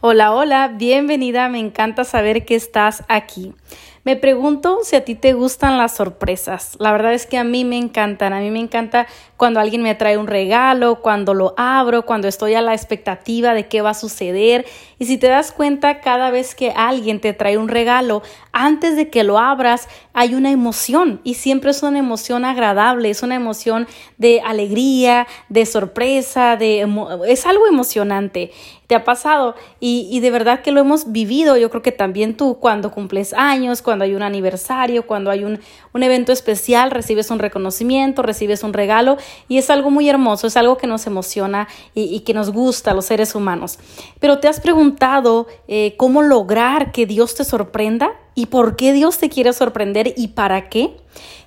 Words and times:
Hola, 0.00 0.32
hola, 0.32 0.68
bienvenida, 0.68 1.48
me 1.48 1.58
encanta 1.58 2.04
saber 2.04 2.44
que 2.44 2.54
estás 2.54 3.02
aquí. 3.08 3.52
Me 4.04 4.14
pregunto 4.14 4.78
si 4.84 4.94
a 4.94 5.04
ti 5.04 5.16
te 5.16 5.32
gustan 5.32 5.76
las 5.76 5.96
sorpresas. 5.96 6.76
La 6.78 6.92
verdad 6.92 7.12
es 7.12 7.26
que 7.26 7.36
a 7.36 7.44
mí 7.44 7.64
me 7.64 7.76
encantan. 7.76 8.32
A 8.32 8.40
mí 8.40 8.50
me 8.50 8.60
encanta 8.60 9.06
cuando 9.36 9.60
alguien 9.60 9.82
me 9.82 9.94
trae 9.94 10.16
un 10.16 10.28
regalo, 10.28 11.02
cuando 11.02 11.34
lo 11.34 11.52
abro, 11.58 12.06
cuando 12.06 12.26
estoy 12.28 12.54
a 12.54 12.62
la 12.62 12.72
expectativa 12.74 13.54
de 13.54 13.66
qué 13.66 13.82
va 13.82 13.90
a 13.90 13.94
suceder. 13.94 14.64
Y 14.98 15.04
si 15.04 15.18
te 15.18 15.26
das 15.26 15.52
cuenta, 15.52 16.00
cada 16.00 16.30
vez 16.30 16.54
que 16.54 16.70
alguien 16.70 17.20
te 17.20 17.34
trae 17.34 17.58
un 17.58 17.68
regalo, 17.68 18.22
antes 18.52 18.96
de 18.96 19.10
que 19.10 19.24
lo 19.24 19.38
abras, 19.38 19.88
hay 20.14 20.34
una 20.34 20.52
emoción 20.52 21.20
y 21.22 21.34
siempre 21.34 21.72
es 21.72 21.82
una 21.82 21.98
emoción 21.98 22.44
agradable, 22.44 23.10
es 23.10 23.22
una 23.22 23.34
emoción 23.34 23.86
de 24.16 24.40
alegría, 24.40 25.26
de 25.50 25.66
sorpresa, 25.66 26.56
de 26.56 26.88
es 27.26 27.46
algo 27.46 27.66
emocionante. 27.66 28.52
¿Te 28.88 28.94
ha 28.94 29.04
pasado? 29.04 29.54
Y, 29.80 30.08
y 30.10 30.20
de 30.20 30.30
verdad 30.30 30.62
que 30.62 30.72
lo 30.72 30.80
hemos 30.80 31.12
vivido. 31.12 31.58
Yo 31.58 31.68
creo 31.68 31.82
que 31.82 31.92
también 31.92 32.38
tú 32.38 32.56
cuando 32.58 32.90
cumples 32.90 33.34
años, 33.34 33.82
cuando 33.82 34.04
hay 34.04 34.14
un 34.14 34.22
aniversario, 34.22 35.06
cuando 35.06 35.30
hay 35.30 35.44
un, 35.44 35.60
un 35.92 36.02
evento 36.02 36.32
especial, 36.32 36.90
recibes 36.90 37.30
un 37.30 37.38
reconocimiento, 37.38 38.22
recibes 38.22 38.62
un 38.62 38.72
regalo 38.72 39.18
y 39.46 39.58
es 39.58 39.68
algo 39.68 39.90
muy 39.90 40.08
hermoso, 40.08 40.46
es 40.46 40.56
algo 40.56 40.78
que 40.78 40.86
nos 40.86 41.06
emociona 41.06 41.68
y, 41.94 42.20
que 42.20 42.32
nos 42.32 42.50
gusta 42.50 42.92
a 42.92 42.94
los 42.94 43.04
seres 43.04 43.34
humanos. 43.34 43.78
Pero 44.20 44.38
te 44.38 44.48
has 44.48 44.58
preguntado 44.60 45.46
eh, 45.66 45.94
cómo 45.98 46.22
lograr 46.22 46.90
que 46.90 47.04
Dios 47.04 47.34
te 47.34 47.44
sorprenda 47.44 48.12
y 48.34 48.46
por 48.46 48.76
qué 48.76 48.92
Dios 48.92 49.18
te 49.18 49.28
quiere 49.28 49.52
sorprender 49.52 50.14
y 50.16 50.28
para 50.28 50.68
qué. 50.68 50.96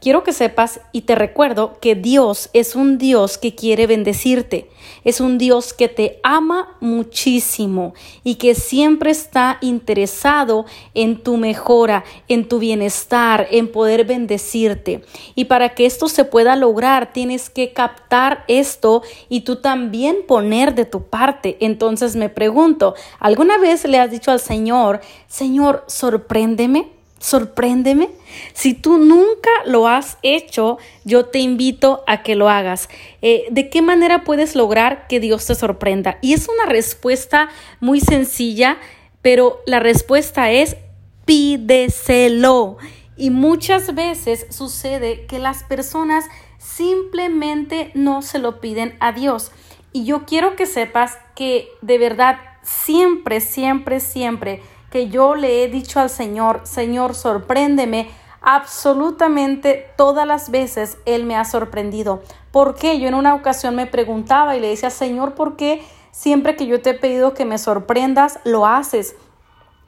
Quiero 0.00 0.22
que 0.22 0.32
sepas 0.32 0.80
y 0.92 1.02
te 1.02 1.16
recuerdo 1.16 1.78
que 1.80 1.96
Dios 1.96 2.50
es 2.52 2.76
un 2.76 2.98
Dios 2.98 3.36
que 3.36 3.56
quiere 3.56 3.88
bendecirte, 3.88 4.70
es 5.04 5.20
un 5.20 5.38
Dios 5.38 5.74
que 5.74 5.88
te 5.88 6.20
ama 6.22 6.76
muchísimo 6.80 7.94
y 8.22 8.36
que 8.36 8.54
siempre 8.54 9.10
está 9.10 9.58
interesado 9.60 10.66
en 10.94 11.20
tu 11.20 11.36
mejora, 11.36 12.04
en 12.28 12.46
tu 12.46 12.60
bienestar, 12.60 13.48
en 13.50 13.72
poder 13.72 14.04
bendecirte. 14.04 15.02
Y 15.34 15.46
para 15.46 15.70
que 15.70 15.84
esto 15.84 16.08
se 16.08 16.24
pueda 16.24 16.54
lograr, 16.54 17.12
tienes 17.12 17.50
que 17.50 17.72
captar 17.72 18.44
esto 18.46 19.02
y 19.28 19.40
tú 19.40 19.56
también 19.56 20.18
poner 20.28 20.76
de 20.76 20.84
tu 20.84 21.02
parte. 21.02 21.56
Entonces 21.60 22.14
me 22.14 22.28
pregunto, 22.28 22.94
¿alguna 23.18 23.58
vez 23.58 23.84
le 23.84 23.98
has 23.98 24.12
dicho 24.12 24.30
al 24.30 24.38
Señor, 24.38 25.00
Señor, 25.26 25.84
sorpréndeme? 25.88 26.97
Sorpréndeme. 27.18 28.10
Si 28.52 28.74
tú 28.74 28.98
nunca 28.98 29.50
lo 29.66 29.88
has 29.88 30.18
hecho, 30.22 30.78
yo 31.04 31.26
te 31.26 31.38
invito 31.38 32.04
a 32.06 32.22
que 32.22 32.36
lo 32.36 32.48
hagas. 32.48 32.88
Eh, 33.22 33.46
¿De 33.50 33.70
qué 33.70 33.82
manera 33.82 34.24
puedes 34.24 34.54
lograr 34.54 35.06
que 35.08 35.20
Dios 35.20 35.46
te 35.46 35.54
sorprenda? 35.54 36.18
Y 36.22 36.34
es 36.34 36.48
una 36.48 36.66
respuesta 36.66 37.48
muy 37.80 38.00
sencilla, 38.00 38.78
pero 39.22 39.60
la 39.66 39.80
respuesta 39.80 40.50
es 40.50 40.76
pídeselo. 41.24 42.78
Y 43.16 43.30
muchas 43.30 43.94
veces 43.94 44.46
sucede 44.50 45.26
que 45.26 45.38
las 45.38 45.64
personas 45.64 46.24
simplemente 46.58 47.90
no 47.94 48.22
se 48.22 48.38
lo 48.38 48.60
piden 48.60 48.96
a 49.00 49.12
Dios. 49.12 49.50
Y 49.92 50.04
yo 50.04 50.24
quiero 50.26 50.54
que 50.54 50.66
sepas 50.66 51.18
que 51.34 51.68
de 51.82 51.98
verdad 51.98 52.38
siempre, 52.62 53.40
siempre, 53.40 54.00
siempre 54.00 54.62
que 54.90 55.08
yo 55.08 55.34
le 55.34 55.62
he 55.62 55.68
dicho 55.68 56.00
al 56.00 56.10
Señor, 56.10 56.62
Señor, 56.64 57.14
sorpréndeme, 57.14 58.10
absolutamente 58.40 59.90
todas 59.96 60.26
las 60.26 60.50
veces 60.50 60.98
Él 61.04 61.24
me 61.24 61.36
ha 61.36 61.44
sorprendido. 61.44 62.22
¿Por 62.50 62.74
qué? 62.74 62.98
Yo 62.98 63.08
en 63.08 63.14
una 63.14 63.34
ocasión 63.34 63.74
me 63.76 63.86
preguntaba 63.86 64.56
y 64.56 64.60
le 64.60 64.68
decía, 64.68 64.90
Señor, 64.90 65.34
¿por 65.34 65.56
qué 65.56 65.82
siempre 66.10 66.56
que 66.56 66.66
yo 66.66 66.80
te 66.80 66.90
he 66.90 66.94
pedido 66.94 67.34
que 67.34 67.44
me 67.44 67.58
sorprendas, 67.58 68.40
lo 68.44 68.66
haces? 68.66 69.16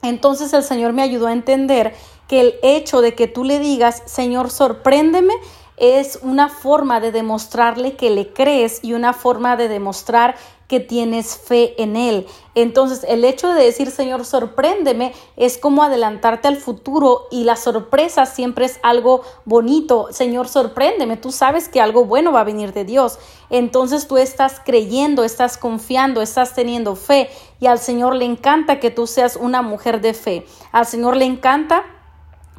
Entonces 0.03 0.53
el 0.53 0.63
Señor 0.63 0.93
me 0.93 1.01
ayudó 1.01 1.27
a 1.27 1.33
entender 1.33 1.93
que 2.27 2.41
el 2.41 2.55
hecho 2.63 3.01
de 3.01 3.13
que 3.13 3.27
tú 3.27 3.43
le 3.43 3.59
digas, 3.59 4.03
Señor, 4.05 4.49
sorpréndeme, 4.49 5.33
es 5.77 6.19
una 6.21 6.47
forma 6.47 6.99
de 6.99 7.11
demostrarle 7.11 7.95
que 7.95 8.11
le 8.11 8.31
crees 8.33 8.83
y 8.83 8.93
una 8.93 9.13
forma 9.13 9.57
de 9.57 9.67
demostrar 9.67 10.35
que 10.71 10.79
tienes 10.79 11.35
fe 11.35 11.75
en 11.83 11.97
Él. 11.97 12.25
Entonces, 12.55 13.05
el 13.09 13.25
hecho 13.25 13.49
de 13.49 13.61
decir, 13.61 13.91
Señor, 13.91 14.23
sorpréndeme, 14.23 15.11
es 15.35 15.57
como 15.57 15.83
adelantarte 15.83 16.47
al 16.47 16.55
futuro 16.55 17.27
y 17.29 17.43
la 17.43 17.57
sorpresa 17.57 18.25
siempre 18.25 18.63
es 18.63 18.79
algo 18.81 19.21
bonito. 19.43 20.07
Señor, 20.11 20.47
sorpréndeme, 20.47 21.17
tú 21.17 21.33
sabes 21.33 21.67
que 21.67 21.81
algo 21.81 22.05
bueno 22.05 22.31
va 22.31 22.39
a 22.39 22.45
venir 22.45 22.71
de 22.71 22.85
Dios. 22.85 23.19
Entonces 23.49 24.07
tú 24.07 24.17
estás 24.17 24.61
creyendo, 24.63 25.25
estás 25.25 25.57
confiando, 25.57 26.21
estás 26.21 26.55
teniendo 26.55 26.95
fe 26.95 27.29
y 27.59 27.65
al 27.65 27.77
Señor 27.77 28.15
le 28.15 28.23
encanta 28.23 28.79
que 28.79 28.91
tú 28.91 29.07
seas 29.07 29.35
una 29.35 29.61
mujer 29.61 29.99
de 29.99 30.13
fe. 30.13 30.45
Al 30.71 30.85
Señor 30.85 31.17
le 31.17 31.25
encanta 31.25 31.83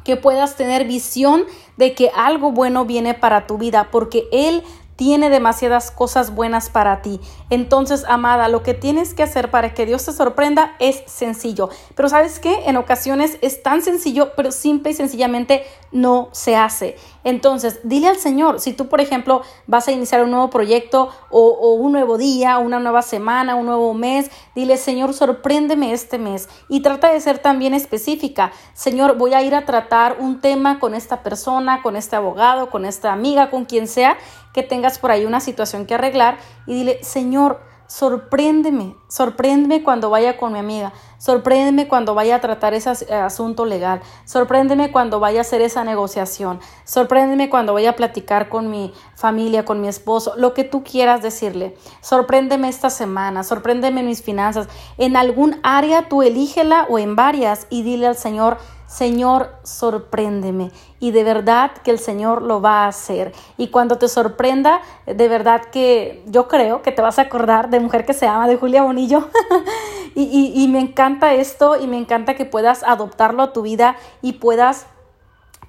que 0.03 0.17
puedas 0.17 0.55
tener 0.55 0.85
visión 0.85 1.45
de 1.77 1.95
que 1.95 2.11
algo 2.15 2.51
bueno 2.51 2.85
viene 2.85 3.15
para 3.15 3.47
tu 3.47 3.57
vida, 3.57 3.89
porque 3.91 4.27
Él 4.31 4.63
tiene 5.03 5.29
demasiadas 5.29 5.91
cosas 5.91 6.33
buenas 6.33 6.69
para 6.69 7.01
ti. 7.01 7.19
Entonces, 7.49 8.05
amada, 8.07 8.47
lo 8.47 8.63
que 8.63 8.73
tienes 8.73 9.13
que 9.13 9.21
hacer 9.21 9.51
para 9.51 9.73
que 9.73 9.85
Dios 9.85 10.05
te 10.05 10.13
sorprenda 10.13 10.77
es 10.79 11.03
sencillo. 11.07 11.69
Pero 11.93 12.07
sabes 12.07 12.39
qué? 12.39 12.55
En 12.67 12.77
ocasiones 12.77 13.37
es 13.41 13.61
tan 13.61 13.81
sencillo, 13.81 14.31
pero 14.37 14.53
simple 14.53 14.91
y 14.91 14.93
sencillamente 14.93 15.65
no 15.91 16.29
se 16.31 16.55
hace. 16.55 16.95
Entonces, 17.25 17.81
dile 17.83 18.07
al 18.07 18.17
Señor, 18.17 18.61
si 18.61 18.71
tú, 18.71 18.87
por 18.87 19.01
ejemplo, 19.01 19.41
vas 19.67 19.89
a 19.89 19.91
iniciar 19.91 20.23
un 20.23 20.31
nuevo 20.31 20.49
proyecto 20.49 21.09
o, 21.29 21.73
un 21.73 21.91
nuevo 21.91 22.17
día, 22.17 22.57
una 22.57 22.79
nueva 22.79 23.01
semana, 23.01 23.55
un 23.55 23.65
nuevo 23.65 23.93
mes, 23.93 24.31
dile, 24.55 24.77
Señor, 24.77 25.13
sorpréndeme 25.13 25.91
este 25.91 26.17
mes. 26.17 26.47
Y 26.69 26.81
trata 26.81 27.11
de 27.11 27.19
ser 27.19 27.39
también 27.39 27.73
específica. 27.73 28.53
Señor, 28.73 29.17
voy 29.17 29.33
a 29.33 29.41
ir 29.41 29.53
a 29.53 29.65
tratar 29.65 30.15
un 30.19 30.39
tema 30.39 30.79
con 30.79 30.93
esta 30.95 31.23
persona, 31.23 31.81
con 31.81 31.97
este 31.97 32.15
abogado, 32.15 32.69
con 32.69 32.85
esta 32.85 33.11
amiga, 33.11 33.49
con 33.49 33.65
quien 33.65 33.89
sea 33.89 34.17
que 34.53 34.63
tengas 34.63 34.99
por 34.99 35.11
ahí 35.11 35.25
una 35.25 35.39
situación 35.39 35.85
que 35.85 35.95
arreglar 35.95 36.37
y 36.67 36.73
dile, 36.75 37.03
Señor, 37.03 37.59
sorpréndeme, 37.87 38.95
sorpréndeme 39.07 39.83
cuando 39.83 40.09
vaya 40.09 40.37
con 40.37 40.53
mi 40.53 40.59
amiga, 40.59 40.93
sorpréndeme 41.19 41.87
cuando 41.87 42.15
vaya 42.15 42.37
a 42.37 42.41
tratar 42.41 42.73
ese 42.73 42.91
eh, 43.05 43.13
asunto 43.13 43.65
legal, 43.65 44.01
sorpréndeme 44.25 44.91
cuando 44.91 45.19
vaya 45.19 45.39
a 45.39 45.41
hacer 45.41 45.61
esa 45.61 45.83
negociación, 45.83 46.59
sorpréndeme 46.85 47.49
cuando 47.49 47.73
vaya 47.73 47.91
a 47.91 47.95
platicar 47.95 48.49
con 48.49 48.71
mi 48.71 48.93
familia, 49.15 49.65
con 49.65 49.81
mi 49.81 49.87
esposo, 49.87 50.33
lo 50.37 50.53
que 50.53 50.63
tú 50.63 50.83
quieras 50.83 51.21
decirle, 51.21 51.77
sorpréndeme 52.01 52.69
esta 52.69 52.89
semana, 52.89 53.43
sorpréndeme 53.43 54.01
mis 54.01 54.23
finanzas, 54.23 54.67
en 54.97 55.15
algún 55.15 55.59
área 55.61 56.09
tú 56.09 56.23
elígela 56.23 56.87
o 56.89 56.99
en 56.99 57.15
varias 57.15 57.67
y 57.69 57.83
dile 57.83 58.07
al 58.07 58.17
Señor, 58.17 58.57
Señor, 58.93 59.55
sorpréndeme. 59.63 60.71
Y 60.99 61.09
de 61.09 61.23
verdad 61.23 61.71
que 61.83 61.89
el 61.89 61.97
Señor 61.97 62.43
lo 62.43 62.61
va 62.61 62.83
a 62.83 62.87
hacer. 62.89 63.33
Y 63.57 63.69
cuando 63.69 63.97
te 63.97 64.07
sorprenda, 64.07 64.81
de 65.07 65.27
verdad 65.27 65.63
que 65.71 66.23
yo 66.27 66.47
creo 66.47 66.83
que 66.83 66.91
te 66.91 67.01
vas 67.01 67.17
a 67.17 67.23
acordar 67.23 67.71
de 67.71 67.79
Mujer 67.79 68.05
que 68.05 68.13
se 68.13 68.27
ama, 68.27 68.47
de 68.47 68.55
Julia 68.55 68.83
Bonillo. 68.83 69.29
y, 70.15 70.53
y 70.55 70.67
me 70.67 70.79
encanta 70.79 71.33
esto 71.33 71.75
y 71.81 71.87
me 71.87 71.97
encanta 71.97 72.35
que 72.35 72.45
puedas 72.45 72.83
adoptarlo 72.83 73.41
a 73.41 73.51
tu 73.51 73.63
vida 73.63 73.95
y 74.21 74.33
puedas 74.33 74.85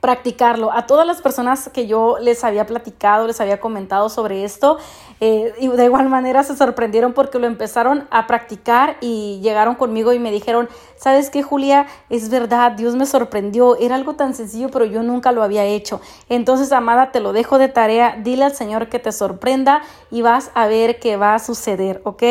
practicarlo. 0.05 0.71
A 0.71 0.87
todas 0.87 1.07
las 1.07 1.23
personas 1.23 1.71
que 1.73 1.87
yo 1.87 2.19
les 2.21 2.45
había 2.45 2.67
platicado, 2.67 3.27
les 3.27 3.41
había 3.41 3.59
comentado 3.59 4.11
sobre 4.11 4.45
esto, 4.45 4.77
eh, 5.19 5.55
y 5.59 5.69
de 5.69 5.85
igual 5.87 6.11
manera 6.11 6.43
se 6.43 6.55
sorprendieron 6.55 7.15
porque 7.15 7.39
lo 7.39 7.47
empezaron 7.47 8.07
a 8.11 8.27
practicar 8.27 8.99
y 9.01 9.41
llegaron 9.43 9.77
conmigo 9.77 10.13
y 10.13 10.19
me 10.19 10.31
dijeron, 10.31 10.69
¿sabes 10.99 11.31
qué, 11.31 11.43
Julia? 11.43 11.87
Es 12.11 12.29
verdad, 12.29 12.73
Dios 12.73 12.97
me 12.97 13.07
sorprendió, 13.07 13.77
era 13.77 13.95
algo 13.95 14.13
tan 14.13 14.35
sencillo, 14.35 14.69
pero 14.71 14.85
yo 14.85 15.03
nunca 15.03 15.33
lo 15.33 15.43
había 15.43 15.65
hecho. 15.65 16.03
Entonces, 16.29 16.71
amada, 16.73 17.11
te 17.11 17.21
lo 17.21 17.33
dejo 17.33 17.57
de 17.57 17.69
tarea, 17.69 18.19
dile 18.23 18.45
al 18.45 18.55
Señor 18.55 18.91
que 18.91 18.99
te 18.99 19.11
sorprenda 19.11 19.81
y 20.11 20.21
vas 20.21 20.51
a 20.55 20.67
ver 20.67 21.01
qué 21.01 21.17
va 21.17 21.35
a 21.35 21.39
suceder, 21.39 22.03
¿ok? 22.05 22.23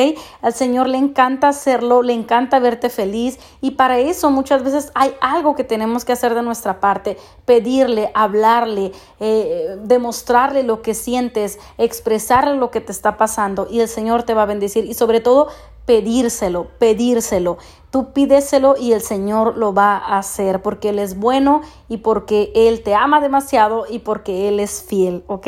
Al 0.43 0.53
Señor 0.53 0.87
le 0.89 0.99
encanta 0.99 1.47
hacerlo, 1.47 2.03
le 2.03 2.13
encanta 2.13 2.59
verte 2.59 2.91
feliz 2.91 3.39
y 3.61 3.71
para 3.71 3.97
eso 3.97 4.29
muchas 4.29 4.63
veces 4.63 4.91
hay 4.93 5.15
algo 5.21 5.55
que 5.55 5.63
tenemos 5.63 6.05
que 6.05 6.11
hacer 6.11 6.35
de 6.35 6.43
nuestra 6.43 6.79
parte 6.79 7.17
pedirle, 7.63 8.11
hablarle, 8.13 8.91
eh, 9.19 9.77
demostrarle 9.83 10.63
lo 10.63 10.81
que 10.81 10.93
sientes, 10.93 11.59
expresarle 11.77 12.57
lo 12.57 12.71
que 12.71 12.81
te 12.81 12.91
está 12.91 13.15
pasando 13.15 13.67
y 13.69 13.79
el 13.79 13.87
Señor 13.87 14.23
te 14.23 14.33
va 14.33 14.43
a 14.43 14.45
bendecir 14.45 14.85
y 14.85 14.93
sobre 14.93 15.21
todo 15.21 15.47
pedírselo, 15.85 16.67
pedírselo. 16.77 17.57
Tú 17.89 18.11
pídeselo 18.11 18.75
y 18.77 18.93
el 18.93 19.01
Señor 19.01 19.55
lo 19.55 19.73
va 19.73 19.97
a 19.97 20.17
hacer 20.17 20.61
porque 20.61 20.89
Él 20.89 20.99
es 20.99 21.17
bueno 21.17 21.61
y 21.87 21.97
porque 21.97 22.51
Él 22.55 22.81
te 22.81 22.95
ama 22.95 23.21
demasiado 23.21 23.85
y 23.89 23.99
porque 23.99 24.47
Él 24.47 24.59
es 24.59 24.83
fiel, 24.83 25.23
¿ok? 25.27 25.47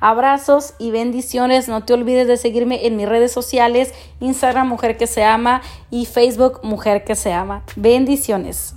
Abrazos 0.00 0.74
y 0.78 0.90
bendiciones. 0.90 1.68
No 1.68 1.84
te 1.84 1.92
olvides 1.92 2.26
de 2.26 2.36
seguirme 2.36 2.86
en 2.86 2.96
mis 2.96 3.08
redes 3.08 3.32
sociales, 3.32 3.92
Instagram 4.20 4.66
Mujer 4.66 4.96
que 4.96 5.06
se 5.06 5.24
ama 5.24 5.60
y 5.90 6.06
Facebook 6.06 6.60
Mujer 6.62 7.04
que 7.04 7.16
se 7.16 7.32
ama. 7.32 7.64
Bendiciones. 7.76 8.76